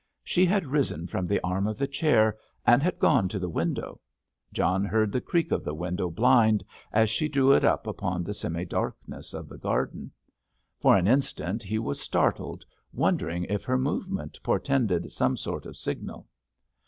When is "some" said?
15.11-15.37